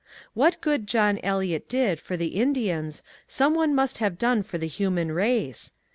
What 0.33 0.59
good 0.61 0.87
John 0.87 1.19
Eliot 1.21 1.69
did 1.69 1.99
for 1.99 2.17
the 2.17 2.29
Indians 2.29 3.03
some 3.27 3.53
one 3.53 3.75
must 3.75 3.99
have 3.99 4.17
done 4.17 4.41
for 4.41 4.57
the 4.57 4.65
human 4.65 5.11
race. 5.11 5.73